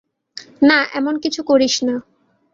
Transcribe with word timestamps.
না, 0.61 0.77
এমন 0.93 1.15
কিছু 1.19 1.41
করিস 1.43 1.75
না। 1.87 1.95